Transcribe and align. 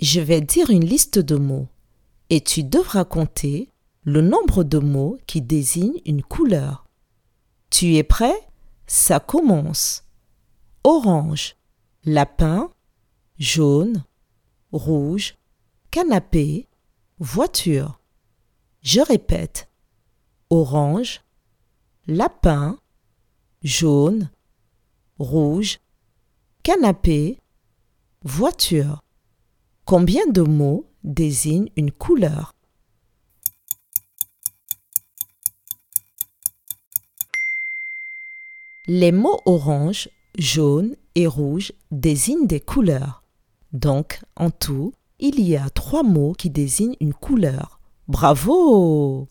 Je 0.00 0.22
vais 0.22 0.40
dire 0.40 0.70
une 0.70 0.86
liste 0.86 1.18
de 1.18 1.36
mots 1.36 1.68
et 2.30 2.40
tu 2.40 2.64
devras 2.64 3.04
compter 3.04 3.70
le 4.02 4.22
nombre 4.22 4.64
de 4.64 4.78
mots 4.78 5.18
qui 5.26 5.42
désignent 5.42 6.00
une 6.06 6.22
couleur. 6.22 6.86
Tu 7.68 7.96
es 7.96 8.02
prêt? 8.02 8.48
Ça 8.86 9.20
commence. 9.20 10.04
Orange, 10.84 11.56
lapin, 12.04 12.70
jaune, 13.38 14.02
rouge, 14.72 15.36
canapé, 15.90 16.66
voiture. 17.18 18.00
Je 18.80 19.02
répète. 19.02 19.68
Orange, 20.48 21.20
lapin, 22.06 22.78
jaune, 23.62 24.30
rouge, 25.18 25.78
canapé, 26.62 27.38
voiture. 28.22 29.02
Combien 29.90 30.28
de 30.28 30.42
mots 30.42 30.86
désignent 31.02 31.72
une 31.76 31.90
couleur? 31.90 32.54
Les 38.86 39.10
mots 39.10 39.40
orange, 39.46 40.08
jaune 40.38 40.94
et 41.16 41.26
rouge 41.26 41.72
désignent 41.90 42.46
des 42.46 42.60
couleurs. 42.60 43.24
Donc, 43.72 44.20
en 44.36 44.50
tout, 44.52 44.92
il 45.18 45.40
y 45.40 45.56
a 45.56 45.68
trois 45.70 46.04
mots 46.04 46.34
qui 46.34 46.50
désignent 46.50 46.96
une 47.00 47.12
couleur. 47.12 47.80
Bravo 48.06 49.28